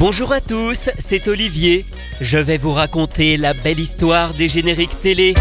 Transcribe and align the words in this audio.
Bonjour 0.00 0.32
à 0.32 0.40
tous, 0.40 0.88
c'est 0.98 1.28
Olivier. 1.28 1.84
Je 2.22 2.38
vais 2.38 2.56
vous 2.56 2.72
raconter 2.72 3.36
la 3.36 3.52
belle 3.52 3.78
histoire 3.78 4.32
des 4.32 4.48
génériques 4.48 4.98
télé. 4.98 5.34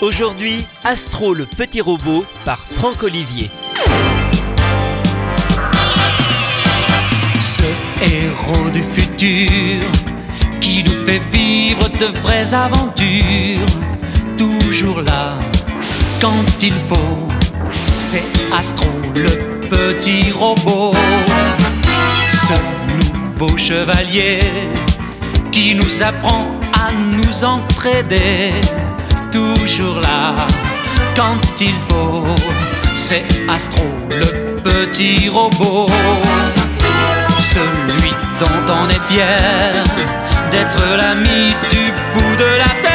Aujourd'hui, 0.00 0.64
Astro 0.84 1.34
le 1.34 1.46
petit 1.46 1.80
robot 1.80 2.24
par 2.44 2.58
Franck 2.58 3.02
Olivier. 3.02 3.50
Ce 7.40 7.64
héros 8.04 8.70
du 8.70 8.84
futur 8.94 9.84
qui 10.60 10.84
nous 10.84 11.04
fait 11.04 11.22
vivre 11.32 11.88
de 11.98 12.16
vraies 12.20 12.54
aventures, 12.54 13.66
toujours 14.38 15.02
là 15.02 15.36
quand 16.20 16.62
il 16.62 16.74
faut, 16.88 17.26
c'est 17.98 18.22
Astro 18.52 18.86
le 19.16 19.61
petit 19.72 20.30
robot, 20.32 20.92
ce 22.46 22.56
nouveau 23.00 23.56
chevalier 23.56 24.40
qui 25.50 25.74
nous 25.74 26.02
apprend 26.02 26.46
à 26.72 26.92
nous 26.92 27.44
entraider, 27.44 28.52
toujours 29.30 30.00
là 30.00 30.46
quand 31.16 31.40
il 31.60 31.74
faut. 31.88 32.24
C'est 32.94 33.24
Astro, 33.48 33.88
le 34.10 34.60
petit 34.60 35.28
robot, 35.28 35.86
celui 37.38 38.10
dont 38.40 38.72
on 38.80 38.88
est 38.90 39.04
fier 39.08 39.84
d'être 40.50 40.82
l'ami 40.96 41.54
du 41.70 41.84
bout 42.12 42.36
de 42.36 42.50
la 42.62 42.72
terre, 42.82 42.91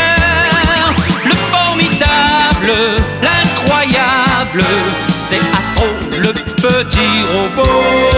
petit 6.98 7.24
robot. 7.34 8.10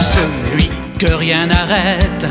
Celui 0.00 0.70
que 0.98 1.12
rien 1.12 1.46
n'arrête, 1.46 2.26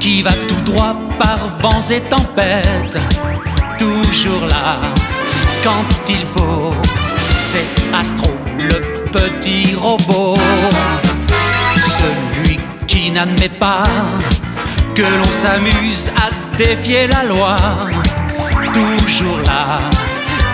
qui 0.00 0.22
va 0.22 0.32
tout 0.48 0.60
droit 0.72 0.96
par 1.18 1.38
vents 1.60 1.88
et 1.90 2.00
tempêtes, 2.00 2.98
toujours 3.78 4.46
là 4.48 4.80
quand 5.62 6.08
il 6.08 6.24
faut. 6.36 6.74
C'est 7.38 7.66
Astro, 7.94 8.32
le 8.58 8.78
petit 9.10 9.74
robot. 9.76 10.36
Celui 11.98 12.58
qui 12.86 13.10
n'admet 13.10 13.48
pas 13.48 13.84
que 14.94 15.02
l'on 15.02 15.32
s'amuse 15.32 16.10
à 16.16 16.56
défier 16.56 17.06
la 17.06 17.24
loi, 17.24 17.56
toujours 18.72 19.40
là 19.46 19.80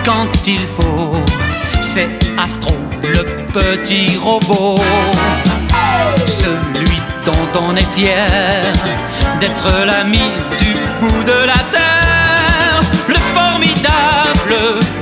quand 0.05 0.47
il 0.47 0.61
faut. 0.75 1.15
C'est 1.81 2.09
Astro, 2.37 2.75
le 3.03 3.23
petit 3.51 4.17
robot, 4.17 4.79
celui 6.25 7.01
dont 7.25 7.59
on 7.59 7.75
est 7.75 7.91
fier 7.95 8.73
d'être 9.39 9.85
l'ami 9.85 10.29
du 10.59 10.73
bout 10.99 11.23
de 11.23 11.45
la 11.45 11.59
terre, 11.75 12.81
le 13.07 13.19
formidable, 13.35 14.55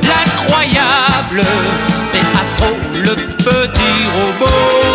l'incroyable, 0.03 1.44
c'est 1.95 2.25
Astro, 2.42 2.77
le 2.94 3.16
petit 3.38 3.97
robot. 4.16 4.89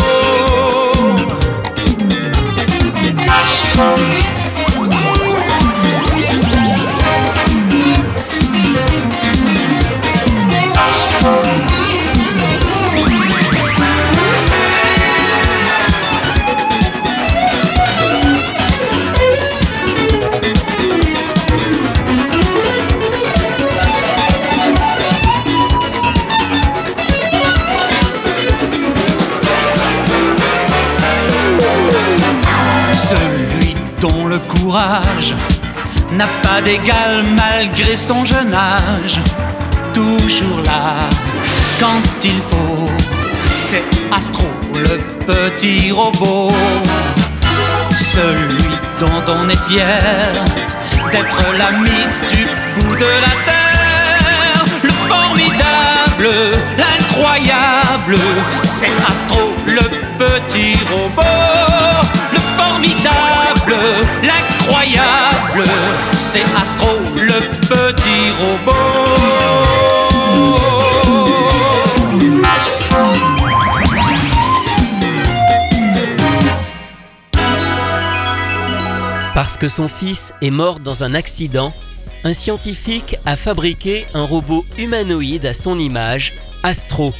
N'a 36.12 36.26
pas 36.42 36.60
d'égal 36.62 37.24
malgré 37.36 37.96
son 37.96 38.24
jeune 38.24 38.54
âge. 38.54 39.20
Toujours 39.92 40.60
là 40.64 41.08
quand 41.80 42.24
il 42.24 42.40
faut, 42.50 42.88
c'est 43.56 43.84
Astro 44.12 44.48
le 44.74 44.96
petit 45.26 45.90
robot. 45.92 46.52
Celui 47.96 48.70
dont 49.00 49.24
on 49.28 49.48
est 49.48 49.68
fier 49.68 50.32
d'être 51.12 51.42
l'ami 51.58 52.00
du 52.28 52.46
bout 52.74 52.96
de 52.96 53.10
la 53.24 53.34
terre. 53.48 54.64
Le 54.82 54.92
formidable, 55.10 56.28
l'incroyable, 56.78 58.18
c'est 58.64 58.94
Astro 59.08 59.54
le 59.66 59.86
petit 60.18 60.76
robot. 60.90 62.06
Le 62.32 62.40
formidable, 62.56 63.53
l'incroyable, 64.22 65.64
c'est 66.16 66.44
Astro 66.56 67.00
le 67.16 67.40
petit 67.60 68.30
robot. 68.40 69.44
Parce 79.34 79.56
que 79.56 79.66
son 79.68 79.88
fils 79.88 80.32
est 80.42 80.50
mort 80.50 80.78
dans 80.78 81.02
un 81.02 81.12
accident, 81.14 81.72
un 82.22 82.32
scientifique 82.32 83.16
a 83.26 83.36
fabriqué 83.36 84.06
un 84.14 84.24
robot 84.24 84.64
humanoïde 84.78 85.44
à 85.44 85.54
son 85.54 85.78
image, 85.78 86.34
Astro. 86.62 87.12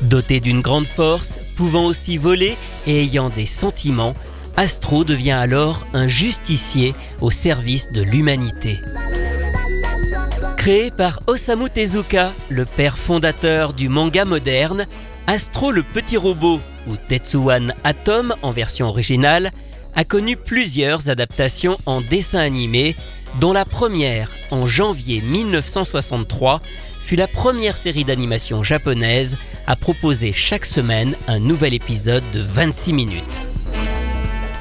Doté 0.00 0.40
d'une 0.40 0.60
grande 0.60 0.86
force, 0.86 1.38
pouvant 1.54 1.84
aussi 1.84 2.16
voler 2.16 2.56
et 2.86 3.02
ayant 3.02 3.28
des 3.28 3.46
sentiments, 3.46 4.14
Astro 4.56 5.04
devient 5.04 5.32
alors 5.32 5.86
un 5.92 6.06
justicier 6.06 6.94
au 7.20 7.30
service 7.30 7.90
de 7.90 8.02
l'humanité. 8.02 8.78
Créé 10.56 10.90
par 10.90 11.20
Osamu 11.26 11.70
Tezuka, 11.70 12.32
le 12.48 12.64
père 12.64 12.98
fondateur 12.98 13.72
du 13.72 13.88
manga 13.88 14.24
moderne, 14.24 14.86
Astro 15.26 15.72
le 15.72 15.82
petit 15.82 16.16
robot, 16.16 16.60
ou 16.86 16.96
Tetsuwan 16.96 17.74
Atom 17.84 18.34
en 18.42 18.52
version 18.52 18.86
originale, 18.86 19.50
a 19.94 20.04
connu 20.04 20.36
plusieurs 20.36 21.10
adaptations 21.10 21.78
en 21.86 22.00
dessin 22.00 22.40
animé, 22.40 22.94
dont 23.40 23.52
la 23.52 23.64
première, 23.64 24.30
en 24.50 24.66
janvier 24.66 25.20
1963, 25.20 26.60
fut 27.00 27.16
la 27.16 27.26
première 27.26 27.76
série 27.76 28.04
d'animation 28.04 28.62
japonaise 28.62 29.38
à 29.66 29.76
proposer 29.76 30.32
chaque 30.32 30.66
semaine 30.66 31.16
un 31.26 31.38
nouvel 31.38 31.74
épisode 31.74 32.24
de 32.32 32.40
26 32.40 32.92
minutes. 32.92 33.40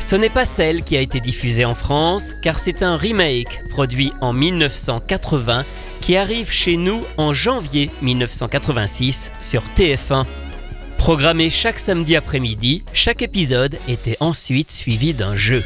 Ce 0.01 0.15
n'est 0.15 0.31
pas 0.31 0.45
celle 0.45 0.83
qui 0.83 0.97
a 0.97 0.99
été 0.99 1.19
diffusée 1.19 1.63
en 1.63 1.75
France, 1.75 2.33
car 2.41 2.57
c'est 2.57 2.81
un 2.81 2.97
remake 2.97 3.61
produit 3.69 4.11
en 4.19 4.33
1980 4.33 5.63
qui 6.01 6.17
arrive 6.17 6.51
chez 6.51 6.75
nous 6.75 7.05
en 7.17 7.33
janvier 7.33 7.91
1986 8.01 9.31
sur 9.39 9.63
TF1. 9.77 10.25
Programmé 10.97 11.51
chaque 11.51 11.77
samedi 11.77 12.15
après-midi, 12.15 12.83
chaque 12.93 13.21
épisode 13.21 13.77
était 13.87 14.17
ensuite 14.19 14.71
suivi 14.71 15.13
d'un 15.13 15.35
jeu. 15.35 15.63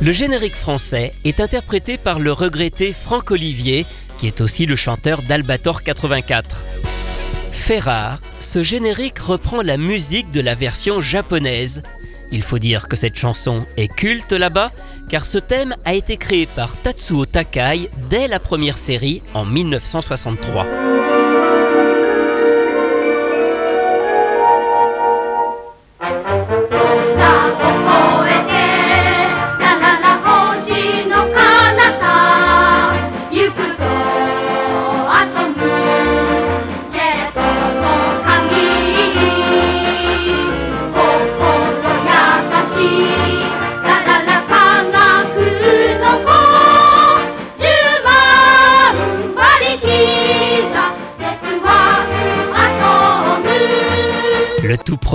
Le 0.00 0.12
générique 0.12 0.56
français 0.56 1.12
est 1.24 1.40
interprété 1.40 1.98
par 1.98 2.20
le 2.20 2.30
regretté 2.30 2.92
Franck 2.92 3.32
Olivier, 3.32 3.84
qui 4.16 4.28
est 4.28 4.40
aussi 4.40 4.64
le 4.64 4.76
chanteur 4.76 5.22
d'Albator 5.22 5.82
84. 5.82 6.64
Fait 7.50 7.80
rare, 7.80 8.20
ce 8.38 8.62
générique 8.62 9.18
reprend 9.18 9.60
la 9.60 9.76
musique 9.76 10.30
de 10.30 10.40
la 10.40 10.54
version 10.54 11.00
japonaise, 11.00 11.82
il 12.34 12.42
faut 12.42 12.58
dire 12.58 12.88
que 12.88 12.96
cette 12.96 13.16
chanson 13.16 13.64
est 13.76 13.88
culte 13.88 14.32
là-bas, 14.32 14.72
car 15.08 15.24
ce 15.24 15.38
thème 15.38 15.76
a 15.84 15.94
été 15.94 16.16
créé 16.16 16.46
par 16.46 16.76
Tatsuo 16.76 17.26
Takai 17.26 17.88
dès 18.10 18.26
la 18.26 18.40
première 18.40 18.76
série 18.76 19.22
en 19.34 19.44
1963. 19.44 20.66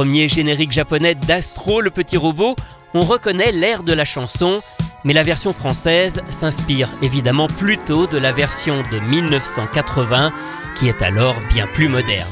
Générique 0.10 0.72
japonais 0.72 1.16
d'Astro, 1.16 1.82
le 1.82 1.90
petit 1.90 2.18
robot, 2.18 2.56
on 2.94 3.02
reconnaît 3.02 3.52
l'air 3.52 3.84
de 3.84 3.94
la 3.94 4.06
chanson, 4.06 4.62
mais 5.04 5.14
la 5.14 5.24
version 5.24 5.54
française 5.54 6.22
s'inspire 6.30 6.90
évidemment 7.02 7.48
plutôt 7.48 8.08
de 8.08 8.18
la 8.18 8.32
version 8.32 8.84
de 8.92 9.00
1980, 9.00 10.34
qui 10.76 10.88
est 10.88 11.02
alors 11.02 11.36
bien 11.50 11.68
plus 11.68 11.88
moderne. 11.88 12.28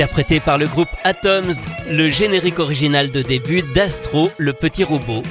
Interprété 0.00 0.40
par 0.40 0.56
le 0.56 0.66
groupe 0.66 0.88
Atoms, 1.04 1.66
le 1.86 2.08
générique 2.08 2.58
original 2.58 3.10
de 3.10 3.20
début 3.20 3.60
d'Astro, 3.60 4.30
le 4.38 4.54
petit 4.54 4.82
robot. 4.82 5.22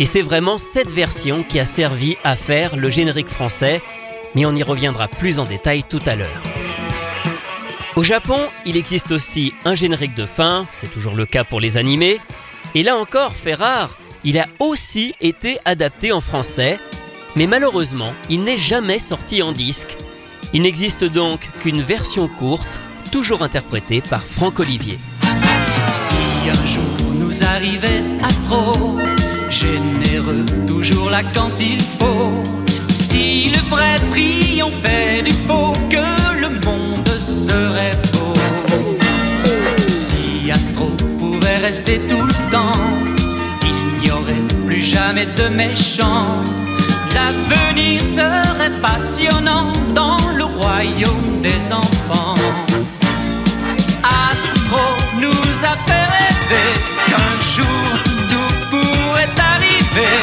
Et 0.00 0.06
c'est 0.06 0.22
vraiment 0.22 0.58
cette 0.58 0.90
version 0.90 1.44
qui 1.44 1.60
a 1.60 1.64
servi 1.64 2.16
à 2.24 2.34
faire 2.34 2.74
le 2.74 2.90
générique 2.90 3.28
français, 3.28 3.80
mais 4.34 4.44
on 4.44 4.56
y 4.56 4.64
reviendra 4.64 5.06
plus 5.06 5.38
en 5.38 5.44
détail 5.44 5.84
tout 5.84 6.00
à 6.04 6.16
l'heure. 6.16 6.42
Au 7.94 8.02
Japon, 8.02 8.40
il 8.66 8.76
existe 8.76 9.12
aussi 9.12 9.54
un 9.64 9.76
générique 9.76 10.16
de 10.16 10.26
fin, 10.26 10.66
c'est 10.72 10.90
toujours 10.90 11.14
le 11.14 11.24
cas 11.24 11.44
pour 11.44 11.60
les 11.60 11.78
animés, 11.78 12.18
et 12.74 12.82
là 12.82 12.96
encore, 12.96 13.36
fait 13.36 13.54
rare, 13.54 13.96
il 14.24 14.36
a 14.36 14.48
aussi 14.58 15.14
été 15.20 15.58
adapté 15.64 16.10
en 16.10 16.20
français, 16.20 16.80
mais 17.36 17.46
malheureusement, 17.46 18.12
il 18.28 18.42
n'est 18.42 18.56
jamais 18.56 18.98
sorti 18.98 19.42
en 19.42 19.52
disque. 19.52 19.96
Il 20.52 20.62
n'existe 20.62 21.04
donc 21.04 21.48
qu'une 21.60 21.82
version 21.82 22.26
courte 22.26 22.80
toujours 23.12 23.42
interprété 23.42 24.00
par 24.00 24.22
Franck 24.22 24.58
Olivier. 24.58 24.98
Si 25.92 26.48
un 26.48 26.66
jour 26.66 27.14
nous 27.20 27.42
arrivait 27.42 28.02
Astro, 28.22 28.98
généreux, 29.50 30.46
toujours 30.66 31.10
là 31.10 31.20
quand 31.34 31.52
il 31.60 31.80
faut. 31.98 32.42
Si 32.88 33.50
le 33.50 33.58
vrai 33.68 34.00
triomphait 34.10 35.22
du 35.22 35.32
faux, 35.46 35.74
que 35.90 36.40
le 36.40 36.48
monde 36.64 37.18
serait 37.18 37.98
beau. 38.14 38.32
Si 39.88 40.50
Astro 40.50 40.86
pouvait 41.20 41.58
rester 41.58 42.00
tout 42.08 42.24
le 42.24 42.50
temps, 42.50 42.80
il 43.62 44.00
n'y 44.00 44.10
aurait 44.10 44.46
plus 44.66 44.82
jamais 44.82 45.26
de 45.26 45.48
méchants. 45.48 46.42
L'avenir 47.14 48.02
serait 48.02 48.80
passionnant 48.80 49.70
dans 49.94 50.30
le 50.34 50.44
royaume 50.44 51.42
des 51.42 51.72
enfants 51.74 52.36
nous 55.20 55.64
a 55.64 55.76
fait 55.86 56.06
rêver 56.16 56.70
qu'un 57.08 57.32
jour 57.54 57.88
tout 58.30 58.54
pourrait 58.70 59.34
arriver. 59.38 60.18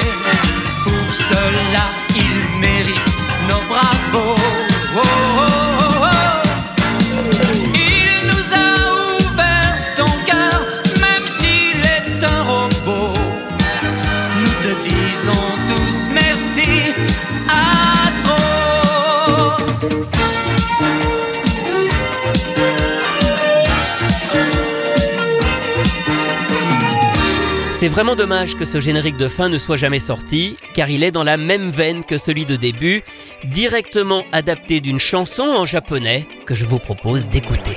Pour 0.83 1.13
cela, 1.13 1.85
il 2.15 2.59
mérite 2.59 3.08
C'est 27.89 27.95
vraiment 27.95 28.15
dommage 28.15 28.55
que 28.55 28.65
ce 28.65 28.79
générique 28.79 29.17
de 29.17 29.27
fin 29.27 29.49
ne 29.49 29.57
soit 29.57 29.75
jamais 29.75 29.97
sorti, 29.97 30.57
car 30.75 30.91
il 30.91 31.03
est 31.03 31.09
dans 31.09 31.23
la 31.23 31.37
même 31.37 31.71
veine 31.71 32.03
que 32.03 32.19
celui 32.19 32.45
de 32.45 32.55
début, 32.55 33.01
directement 33.45 34.25
adapté 34.31 34.79
d'une 34.79 34.99
chanson 34.99 35.41
en 35.41 35.65
japonais 35.65 36.27
que 36.45 36.53
je 36.53 36.65
vous 36.65 36.77
propose 36.77 37.29
d'écouter. 37.29 37.73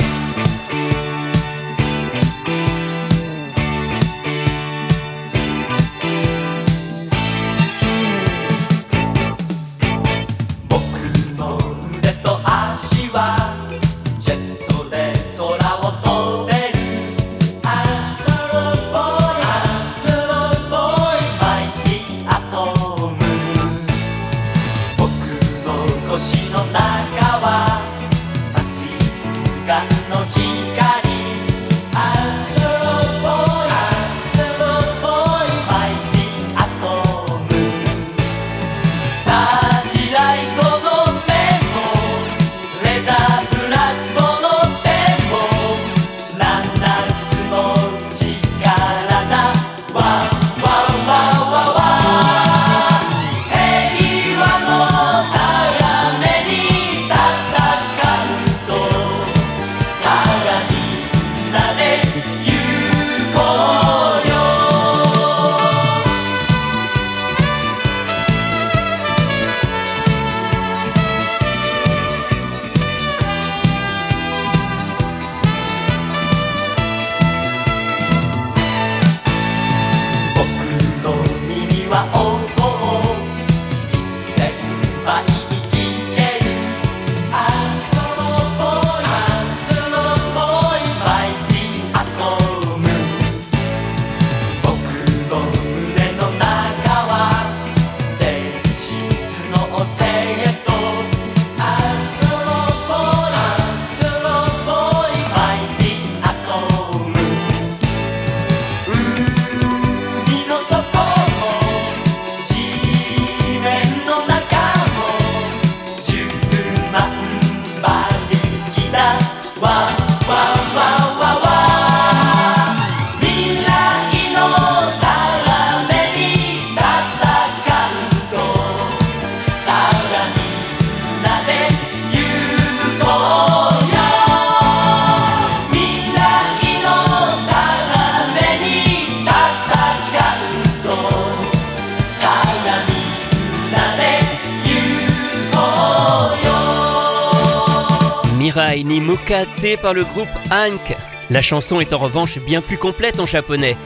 Mokate 149.13 149.77
par 149.83 149.93
le 149.93 150.05
groupe 150.05 150.31
Hank. 150.51 150.97
La 151.29 151.43
chanson 151.43 151.81
est 151.81 151.93
en 151.93 151.99
revanche 151.99 152.39
bien 152.39 152.63
plus 152.63 152.79
complète 152.79 153.21
en 153.21 153.27
japonais. 153.27 153.77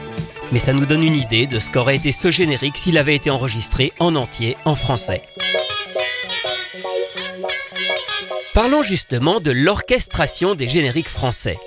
Mais 0.53 0.57
ça 0.57 0.71
nous 0.71 0.85
donne 0.85 1.03
une 1.03 1.17
idée 1.17 1.47
de 1.47 1.59
ce 1.59 1.69
qu'aurait 1.69 1.97
été 1.97 2.13
ce 2.13 2.31
générique 2.31 2.77
s'il 2.77 2.97
avait 2.97 3.15
été 3.15 3.29
enregistré 3.29 3.91
en 3.99 4.15
entier 4.15 4.55
en 4.63 4.73
français. 4.73 5.23
Parlons 8.53 8.83
justement 8.83 9.41
de 9.41 9.51
l'orchestration 9.51 10.55
des 10.55 10.69
génériques 10.69 11.09
français. 11.09 11.59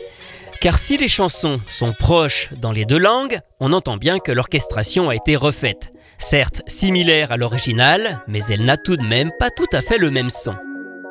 Car 0.63 0.79
si 0.79 0.97
les 0.97 1.09
chansons 1.09 1.61
sont 1.69 1.93
proches 1.93 2.49
dans 2.57 2.73
les 2.73 2.87
deux 2.87 2.99
langues, 2.99 3.41
on 3.61 3.75
entend 3.75 3.99
bien 3.99 4.21
que 4.21 4.33
l'orchestration 4.33 5.11
a 5.11 5.17
été 5.17 5.37
refaite. 5.37 5.93
Certes 6.17 6.63
similaire 6.67 7.31
à 7.31 7.37
l'original, 7.37 8.23
mais 8.27 8.41
elle 8.49 8.65
n'a 8.65 8.79
tout 8.79 8.97
de 8.97 9.07
même 9.07 9.33
pas 9.39 9.51
tout 9.51 9.69
à 9.75 9.83
fait 9.83 9.99
le 9.99 10.11
même 10.11 10.31
son. 10.31 10.55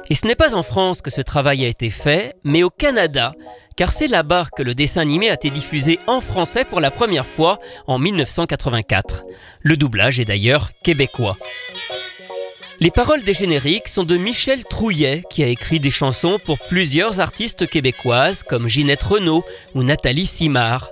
Et 0.10 0.16
ce 0.16 0.26
n'est 0.26 0.36
pas 0.36 0.56
en 0.56 0.64
France 0.64 1.02
que 1.02 1.12
ce 1.12 1.22
travail 1.22 1.64
a 1.64 1.68
été 1.68 1.92
fait, 1.92 2.34
mais 2.44 2.64
au 2.64 2.72
Canada, 2.72 3.34
car 3.76 3.92
c'est 3.92 4.08
là-bas 4.08 4.48
que 4.56 4.64
le 4.64 4.74
dessin 4.74 5.02
animé 5.02 5.30
a 5.30 5.36
été 5.36 5.52
diffusé 5.52 6.00
en 6.08 6.20
français 6.20 6.66
pour 6.66 6.80
la 6.80 6.90
première 6.90 7.28
fois 7.28 7.60
en 7.86 8.00
1984. 8.00 9.24
Le 9.62 9.78
doublage 9.78 10.20
est 10.20 10.26
d'ailleurs 10.26 10.72
québécois. 10.84 11.38
Les 12.80 12.92
paroles 12.92 13.24
des 13.24 13.34
génériques 13.34 13.88
sont 13.90 14.04
de 14.04 14.18
Michel 14.18 14.64
Trouillet, 14.64 15.24
qui 15.30 15.44
a 15.44 15.48
écrit 15.48 15.80
des 15.80 15.90
chansons 15.90 16.40
pour 16.44 16.60
plusieurs 16.60 17.20
artistes 17.20 17.68
québécoises 17.68 18.42
comme 18.42 18.68
Ginette 18.68 19.04
Renault 19.04 19.44
ou 19.76 19.84
Nathalie 19.84 20.26
Simard. 20.26 20.90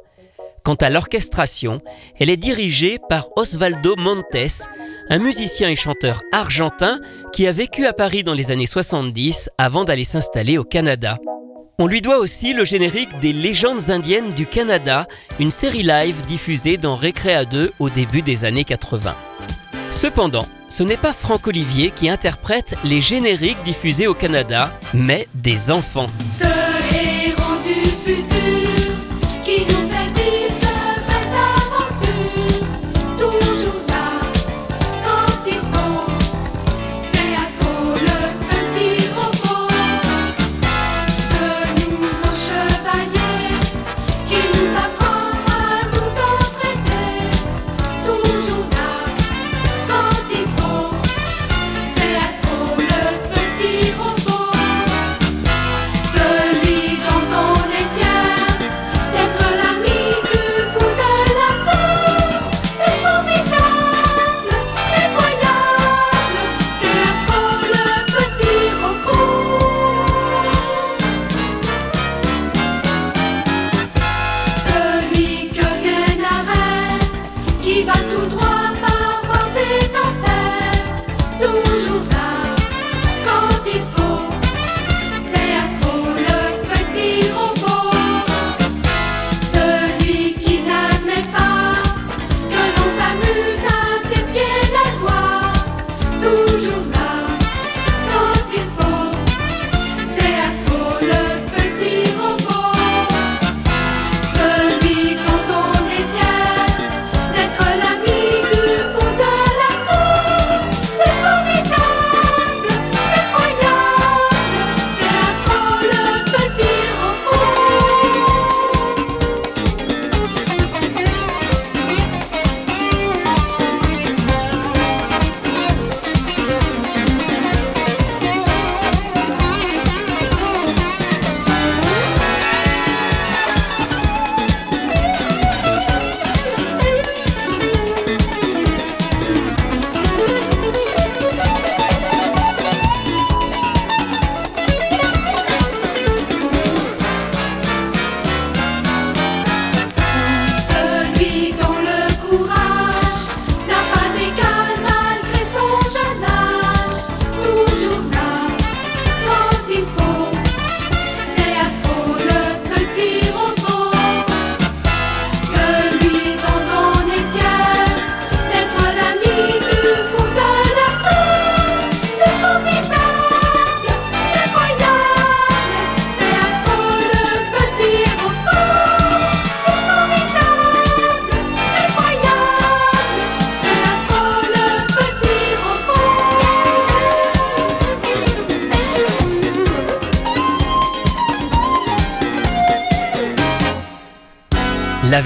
Quant 0.67 0.75
à 0.75 0.89
l'orchestration, 0.89 1.79
elle 2.19 2.29
est 2.29 2.35
dirigée 2.35 2.99
par 3.07 3.29
Osvaldo 3.37 3.95
Montes, 3.95 4.67
un 5.09 5.17
musicien 5.17 5.69
et 5.69 5.77
chanteur 5.77 6.23
argentin 6.33 6.99
qui 7.31 7.47
a 7.47 7.53
vécu 7.53 7.85
à 7.85 7.93
Paris 7.93 8.25
dans 8.25 8.33
les 8.33 8.51
années 8.51 8.65
70 8.65 9.49
avant 9.57 9.85
d'aller 9.85 10.03
s'installer 10.03 10.57
au 10.57 10.65
Canada. 10.65 11.19
On 11.79 11.87
lui 11.87 12.01
doit 12.01 12.17
aussi 12.17 12.51
le 12.51 12.65
générique 12.65 13.17
des 13.21 13.31
Légendes 13.31 13.91
indiennes 13.91 14.33
du 14.33 14.45
Canada, 14.45 15.07
une 15.39 15.51
série 15.51 15.83
live 15.83 16.25
diffusée 16.25 16.75
dans 16.75 16.97
Récréa 16.97 17.45
2 17.45 17.71
au 17.79 17.89
début 17.89 18.21
des 18.21 18.43
années 18.43 18.65
80. 18.65 19.15
Cependant, 19.93 20.47
ce 20.67 20.83
n'est 20.83 20.97
pas 20.97 21.13
Franck 21.13 21.47
Olivier 21.47 21.91
qui 21.91 22.09
interprète 22.09 22.75
les 22.83 22.99
génériques 22.99 23.63
diffusés 23.63 24.07
au 24.07 24.13
Canada, 24.13 24.77
mais 24.93 25.29
des 25.33 25.71
enfants. 25.71 26.07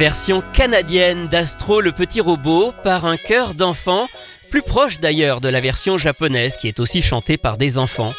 Version 0.01 0.41
canadienne 0.55 1.27
d'Astro 1.27 1.79
le 1.79 1.91
petit 1.91 2.22
robot 2.22 2.74
par 2.84 3.05
un 3.05 3.17
chœur 3.17 3.53
d'enfants, 3.53 4.08
plus 4.50 4.63
proche 4.63 5.00
d'ailleurs 5.00 5.41
de 5.41 5.48
la 5.48 5.62
version 5.62 5.96
japonaise 5.96 6.58
qui 6.58 6.67
est 6.67 6.79
aussi 6.79 7.03
chantée 7.03 7.38
par 7.38 7.55
des 7.55 7.77
enfants. 7.77 8.12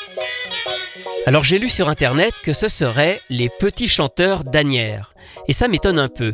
Alors 1.27 1.43
j'ai 1.43 1.59
lu 1.59 1.69
sur 1.69 1.89
internet 1.89 2.35
que 2.45 2.53
ce 2.53 2.69
serait 2.69 3.21
les 3.31 3.49
petits 3.49 3.89
chanteurs 3.89 4.45
d'Anières. 4.45 5.13
Et 5.49 5.53
ça 5.53 5.67
m'étonne 5.67 5.99
un 5.99 6.07
peu. 6.07 6.33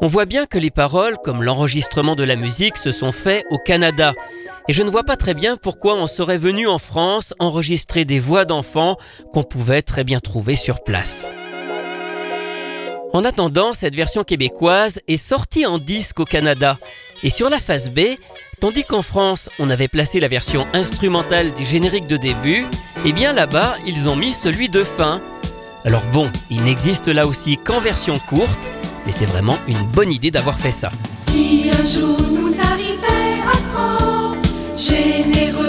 On 0.00 0.06
voit 0.06 0.26
bien 0.26 0.46
que 0.46 0.58
les 0.58 0.70
paroles, 0.70 1.16
comme 1.24 1.42
l'enregistrement 1.42 2.14
de 2.14 2.22
la 2.22 2.36
musique, 2.36 2.76
se 2.76 2.92
sont 2.92 3.10
faits 3.10 3.44
au 3.50 3.58
Canada. 3.58 4.12
Et 4.68 4.72
je 4.72 4.84
ne 4.84 4.90
vois 4.90 5.02
pas 5.02 5.16
très 5.16 5.34
bien 5.34 5.56
pourquoi 5.56 5.96
on 5.96 6.06
serait 6.06 6.38
venu 6.38 6.68
en 6.68 6.78
France 6.78 7.34
enregistrer 7.40 8.04
des 8.04 8.20
voix 8.20 8.44
d'enfants 8.44 8.96
qu'on 9.32 9.42
pouvait 9.42 9.82
très 9.82 10.04
bien 10.04 10.20
trouver 10.20 10.54
sur 10.54 10.84
place. 10.84 11.32
En 13.14 13.22
attendant, 13.22 13.72
cette 13.72 13.94
version 13.94 14.24
québécoise 14.24 14.98
est 15.06 15.16
sortie 15.16 15.66
en 15.66 15.78
disque 15.78 16.18
au 16.18 16.24
Canada. 16.24 16.80
Et 17.22 17.30
sur 17.30 17.48
la 17.48 17.60
face 17.60 17.88
B, 17.88 18.00
tandis 18.58 18.82
qu'en 18.82 19.02
France, 19.02 19.48
on 19.60 19.70
avait 19.70 19.86
placé 19.86 20.18
la 20.18 20.26
version 20.26 20.66
instrumentale 20.72 21.54
du 21.54 21.64
générique 21.64 22.08
de 22.08 22.16
début, 22.16 22.66
eh 23.06 23.12
bien 23.12 23.32
là-bas, 23.32 23.76
ils 23.86 24.08
ont 24.08 24.16
mis 24.16 24.32
celui 24.32 24.68
de 24.68 24.82
fin. 24.82 25.20
Alors 25.84 26.02
bon, 26.12 26.28
il 26.50 26.64
n'existe 26.64 27.06
là 27.06 27.24
aussi 27.28 27.56
qu'en 27.56 27.78
version 27.78 28.18
courte, 28.18 28.70
mais 29.06 29.12
c'est 29.12 29.26
vraiment 29.26 29.58
une 29.68 29.84
bonne 29.92 30.10
idée 30.10 30.32
d'avoir 30.32 30.58
fait 30.58 30.72
ça. 30.72 30.90
Si 31.30 31.70
un 31.70 31.86
jour 31.86 32.20
nous 32.20 32.60
arrivait 32.60 33.14
généreux 34.76 35.63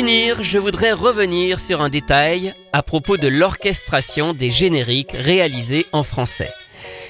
finir, 0.00 0.42
je 0.42 0.56
voudrais 0.56 0.92
revenir 0.92 1.60
sur 1.60 1.82
un 1.82 1.90
détail 1.90 2.54
à 2.72 2.82
propos 2.82 3.18
de 3.18 3.28
l'orchestration 3.28 4.32
des 4.32 4.48
génériques 4.48 5.12
réalisés 5.12 5.84
en 5.92 6.02
français. 6.02 6.48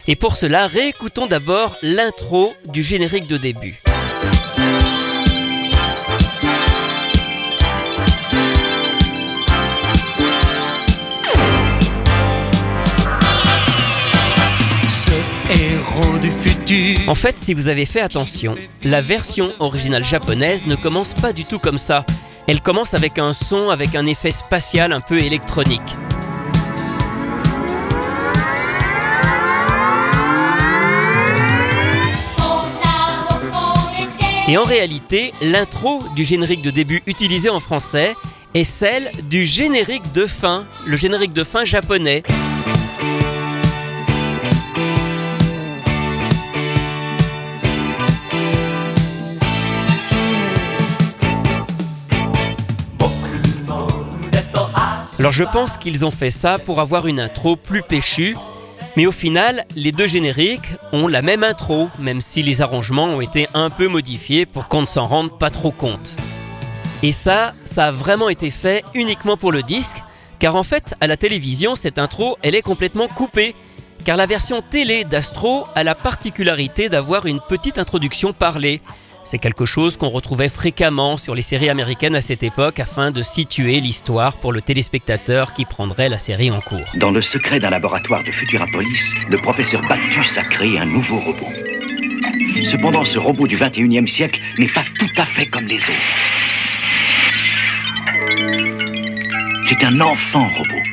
Et 0.09 0.17
pour 0.17 0.35
cela, 0.35 0.67
réécoutons 0.67 1.29
d'abord 1.29 1.77
l'intro 1.83 2.53
du 2.67 2.83
générique 2.83 3.29
de 3.29 3.37
début. 3.37 3.81
En 17.07 17.15
fait, 17.15 17.39
si 17.39 17.55
vous 17.55 17.69
avez 17.69 17.87
fait 17.87 18.01
attention, 18.01 18.57
la 18.83 19.01
version 19.01 19.53
originale 19.61 20.05
japonaise 20.05 20.67
ne 20.67 20.75
commence 20.75 21.15
pas 21.15 21.33
du 21.33 21.45
tout 21.45 21.61
comme 21.61 21.79
ça. 21.79 22.05
Elle 22.47 22.61
commence 22.61 22.95
avec 22.95 23.19
un 23.19 23.33
son 23.33 23.71
avec 23.71 23.95
un 23.95 24.07
effet 24.07 24.33
spatial 24.33 24.93
un 24.93 25.01
peu 25.01 25.19
électronique. 25.19 25.97
Et 34.49 34.59
en 34.59 34.65
réalité, 34.65 35.33
l'intro 35.41 36.03
du 36.17 36.25
générique 36.25 36.63
de 36.63 36.71
début 36.71 37.05
utilisé 37.07 37.49
en 37.49 37.61
français 37.61 38.17
est 38.53 38.65
celle 38.65 39.13
du 39.29 39.45
générique 39.45 40.11
de 40.13 40.27
fin, 40.27 40.65
le 40.87 40.97
générique 40.97 41.33
de 41.33 41.45
fin 41.45 41.65
japonais. 41.65 42.25
Je 55.31 55.45
pense 55.45 55.79
qu'ils 55.79 56.05
ont 56.05 56.11
fait 56.11 56.29
ça 56.31 56.59
pour 56.59 56.81
avoir 56.81 57.07
une 57.07 57.21
intro 57.21 57.55
plus 57.55 57.83
péchue, 57.83 58.37
mais 58.97 59.07
au 59.07 59.13
final, 59.13 59.65
les 59.77 59.93
deux 59.93 60.09
génériques 60.09 60.73
ont 60.93 61.07
la 61.07 61.23
même 61.23 61.45
intro, 61.45 61.89
même 62.01 62.21
si 62.21 62.43
les 62.43 62.63
arrangements 62.63 63.05
ont 63.05 63.21
été 63.21 63.47
un 63.55 63.71
peu 63.71 63.87
modifiés 63.87 64.45
pour 64.45 64.67
qu'on 64.67 64.81
ne 64.81 64.87
s'en 64.87 65.07
rende 65.07 65.39
pas 65.39 65.51
trop 65.51 65.71
compte. 65.71 66.17
Et 67.05 67.13
ça, 67.13 67.55
ça 67.65 67.85
a 67.87 67.91
vraiment 67.93 68.29
été 68.29 68.51
fait 68.51 68.85
uniquement 68.93 69.37
pour 69.37 69.53
le 69.53 69.63
disque, 69.63 70.03
car 70.41 70.57
en 70.57 70.65
fait, 70.65 70.95
à 71.01 71.07
la 71.07 71.17
télévision, 71.17 71.77
cette 71.77 72.01
intro, 72.01 72.37
elle 72.43 72.57
est 72.57 72.63
complètement 72.63 73.07
coupée, 73.07 73.55
car 74.05 74.17
la 74.17 74.27
version 74.27 74.63
télé 74.63 75.05
d'Astro 75.05 75.65
a 75.77 75.85
la 75.85 75.95
particularité 75.95 76.89
d'avoir 76.89 77.27
une 77.27 77.41
petite 77.41 77.79
introduction 77.79 78.33
parlée. 78.33 78.83
C'est 79.25 79.39
quelque 79.39 79.65
chose 79.65 79.97
qu'on 79.97 80.09
retrouvait 80.09 80.49
fréquemment 80.49 81.17
sur 81.17 81.35
les 81.35 81.43
séries 81.43 81.69
américaines 81.69 82.15
à 82.15 82.21
cette 82.21 82.43
époque 82.43 82.81
afin 82.81 83.11
de 83.11 83.23
situer 83.23 83.81
l'histoire 83.81 84.35
pour 84.35 84.53
le 84.53 84.61
téléspectateur 84.63 85.53
qui 85.53 85.65
prendrait 85.65 86.09
la 86.09 86.19
série 86.19 86.51
en 86.51 86.61
cours. 86.61 86.91
Dans 86.97 87.11
le 87.11 87.21
secret 87.21 87.61
d'un 87.61 87.71
laboratoire 87.71 88.25
de 88.25 88.31
Futurapolis, 88.31 89.15
le 89.29 89.39
professeur 89.39 89.83
Bactus 89.89 90.39
a 90.39 90.43
créé 90.43 90.79
un 90.79 90.87
nouveau 90.87 91.19
robot. 91.19 91.49
Cependant, 92.65 93.05
ce 93.05 93.19
robot 93.19 93.47
du 93.47 93.57
21e 93.57 94.07
siècle 94.07 94.41
n'est 94.59 94.69
pas 94.69 94.85
tout 94.99 95.11
à 95.17 95.25
fait 95.25 95.47
comme 95.47 95.67
les 95.67 95.79
autres. 95.79 96.01
C'est 99.65 99.85
un 99.85 100.01
enfant 100.01 100.49
robot. 100.49 100.90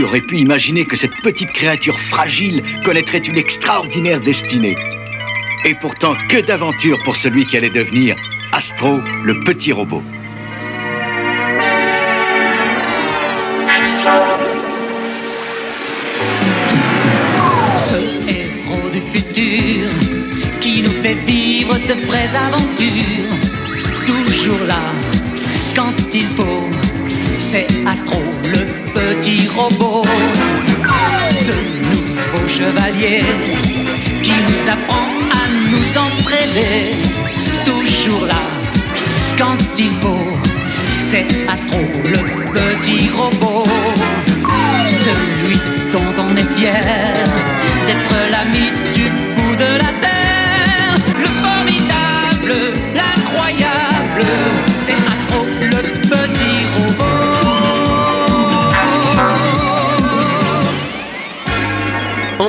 Aurait 0.00 0.22
pu 0.22 0.38
imaginer 0.38 0.86
que 0.86 0.96
cette 0.96 1.14
petite 1.22 1.50
créature 1.50 2.00
fragile 2.00 2.62
connaîtrait 2.82 3.18
une 3.18 3.36
extraordinaire 3.36 4.20
destinée? 4.20 4.74
Et 5.66 5.74
pourtant, 5.74 6.14
que 6.28 6.40
d'aventures 6.40 6.98
pour 7.04 7.16
celui 7.16 7.44
qui 7.46 7.58
allait 7.58 7.70
devenir 7.70 8.16
Astro, 8.52 9.00
le 9.22 9.44
petit 9.44 9.70
robot. 9.70 10.02
Ce 17.76 18.30
héros 18.30 18.88
du 18.90 19.00
futur 19.12 19.88
qui 20.60 20.82
nous 20.82 21.02
fait 21.02 21.14
vivre 21.26 21.74
de 21.74 22.06
vraies 22.06 22.34
aventures, 22.34 23.36
toujours 24.06 24.66
là 24.66 24.80
quand 25.74 25.92
il 26.14 26.26
faut 26.28 26.68
c'est 27.52 27.66
Astro, 27.86 28.22
le 28.44 28.61
petit 29.02 29.48
robot. 29.48 30.02
Ce 31.30 31.56
nouveau 31.82 32.48
chevalier 32.48 33.22
qui 34.22 34.32
nous 34.46 34.62
apprend 34.74 35.08
à 35.40 35.42
nous 35.72 35.88
entraîner. 36.06 36.96
Toujours 37.64 38.26
là, 38.26 38.42
quand 39.38 39.62
il 39.78 39.92
faut, 40.00 40.28
c'est 40.98 41.26
Astro, 41.48 41.80
le 42.14 42.20
petit 42.54 43.10
robot. 43.18 43.64
Celui 45.04 45.58
dont 45.92 46.14
on 46.24 46.36
est 46.36 46.50
fier 46.56 47.24
d'être 47.86 48.01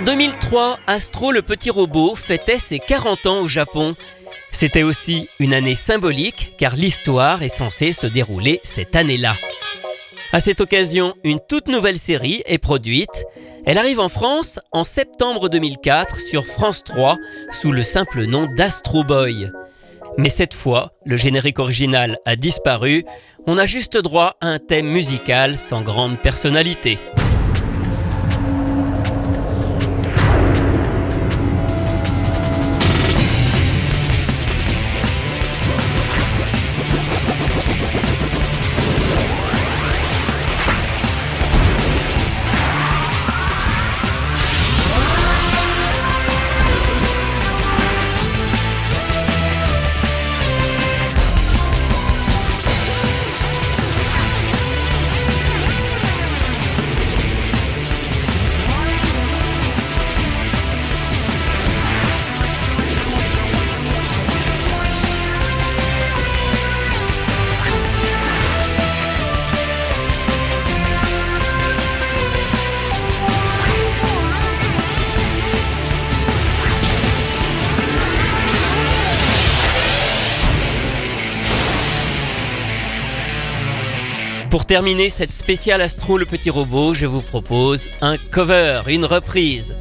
2003, 0.05 0.79
Astro 0.85 1.31
le 1.31 1.41
petit 1.41 1.69
robot 1.69 2.15
fêtait 2.15 2.59
ses 2.59 2.79
40 2.79 3.25
ans 3.25 3.39
au 3.39 3.47
Japon. 3.47 3.95
C'était 4.51 4.83
aussi 4.83 5.29
une 5.39 5.53
année 5.53 5.75
symbolique 5.75 6.55
car 6.57 6.75
l'histoire 6.75 7.41
est 7.41 7.47
censée 7.47 7.93
se 7.93 8.05
dérouler 8.05 8.59
cette 8.63 8.97
année-là. 8.97 9.33
À 10.33 10.41
cette 10.41 10.59
occasion, 10.59 11.13
une 11.23 11.39
toute 11.39 11.69
nouvelle 11.69 11.97
série 11.97 12.43
est 12.45 12.57
produite. 12.57 13.25
Elle 13.65 13.77
arrive 13.77 14.01
en 14.01 14.09
France 14.09 14.59
en 14.73 14.83
septembre 14.83 15.47
2004 15.47 16.19
sur 16.19 16.45
France 16.45 16.83
3 16.83 17.17
sous 17.51 17.71
le 17.71 17.83
simple 17.83 18.25
nom 18.25 18.45
d'Astro 18.57 19.05
Boy. 19.05 19.51
Mais 20.17 20.29
cette 20.29 20.53
fois, 20.53 20.91
le 21.05 21.15
générique 21.15 21.59
original 21.59 22.17
a 22.25 22.35
disparu, 22.35 23.05
on 23.47 23.57
a 23.57 23.65
juste 23.65 23.97
droit 23.97 24.35
à 24.41 24.47
un 24.47 24.59
thème 24.59 24.87
musical 24.87 25.57
sans 25.57 25.81
grande 25.81 26.19
personnalité. 26.19 26.97
Pour 84.63 84.67
terminer 84.67 85.09
cette 85.09 85.33
spéciale 85.33 85.81
Astro 85.81 86.17
le 86.17 86.25
petit 86.25 86.49
robot, 86.49 86.93
je 86.93 87.05
vous 87.05 87.19
propose 87.19 87.89
un 87.99 88.15
cover, 88.17 88.83
une 88.87 89.03
reprise. 89.03 89.75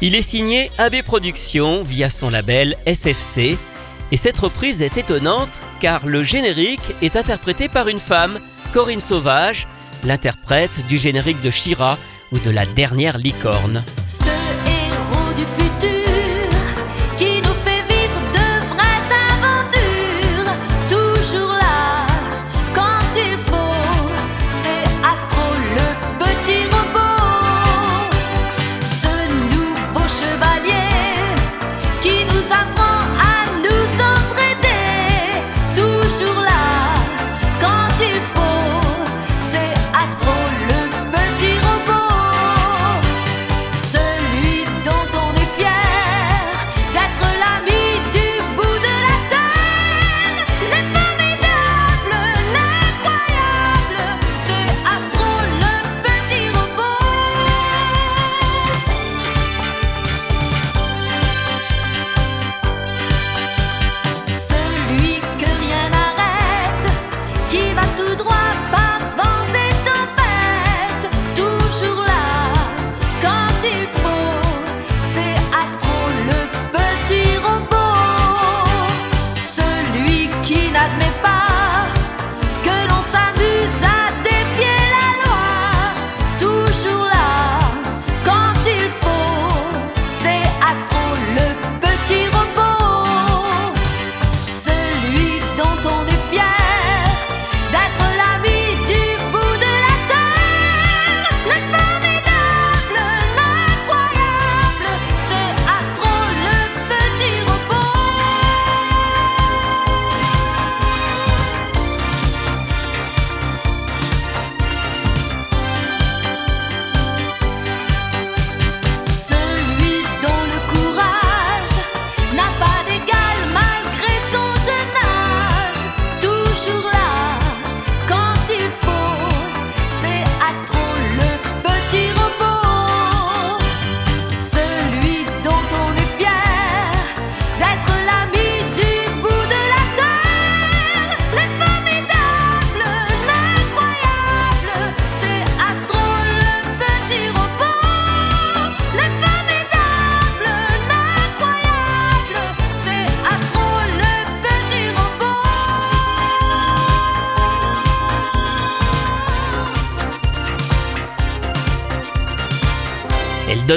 Il 0.00 0.14
est 0.14 0.22
signé 0.22 0.70
AB 0.78 1.02
Productions 1.04 1.82
via 1.82 2.08
son 2.08 2.30
label 2.30 2.78
SFC 2.86 3.58
et 4.10 4.16
cette 4.16 4.38
reprise 4.38 4.80
est 4.80 4.96
étonnante 4.96 5.50
car 5.80 6.06
le 6.06 6.22
générique 6.22 6.94
est 7.02 7.16
interprété 7.16 7.68
par 7.68 7.88
une 7.88 7.98
femme, 7.98 8.40
Corinne 8.72 9.00
Sauvage, 9.00 9.68
l'interprète 10.02 10.80
du 10.86 10.96
générique 10.96 11.42
de 11.42 11.50
Shira 11.50 11.98
ou 12.32 12.38
de 12.38 12.50
la 12.50 12.64
dernière 12.64 13.18
licorne. 13.18 13.84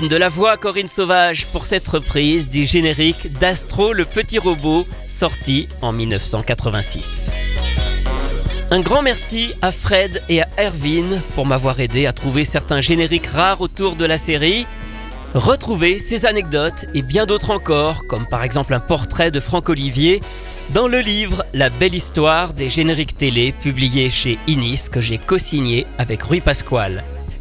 Donne 0.02 0.08
de 0.10 0.18
la 0.18 0.28
voix 0.28 0.58
Corinne 0.58 0.88
Sauvage 0.88 1.46
pour 1.54 1.66
cette 1.66 1.88
reprise 1.88 2.50
du 2.50 2.66
générique 2.66 3.32
d'Astro 3.40 3.94
le 3.94 4.04
petit 4.04 4.38
robot 4.38 4.86
sorti 5.08 5.70
en 5.82 5.94
1986. 5.94 7.32
Un 8.72 8.82
grand 8.82 9.02
merci 9.02 9.54
à 9.62 9.72
Fred 9.72 10.22
et 10.28 10.42
à 10.42 10.50
Erwin 10.58 11.22
pour 11.34 11.46
m'avoir 11.46 11.80
aidé 11.80 12.08
à 12.08 12.12
trouver 12.12 12.44
certains 12.44 12.82
génériques 12.82 13.28
rares 13.28 13.62
autour 13.62 13.96
de 13.96 14.04
la 14.04 14.18
série. 14.18 14.68
Retrouvez 15.34 16.00
ces 16.00 16.26
anecdotes 16.26 16.88
et 16.94 17.02
bien 17.02 17.26
d'autres 17.26 17.52
encore, 17.52 18.06
comme 18.06 18.26
par 18.26 18.44
exemple 18.44 18.74
un 18.74 18.82
portrait 18.82 19.32
de 19.32 19.40
Franck 19.40 19.70
Olivier, 19.70 20.20
dans 20.74 20.90
le 20.90 21.00
livre 21.00 21.46
La 21.54 21.70
belle 21.70 21.96
histoire 21.96 22.54
des 22.54 22.70
génériques 22.70 23.16
télé 23.16 23.54
publié 23.54 24.10
chez 24.10 24.40
Inis 24.46 24.90
que 24.92 25.00
j'ai 25.00 25.20
co-signé 25.20 25.88
avec 25.98 26.22
Rui 26.22 26.42
Pasquale. 26.42 27.02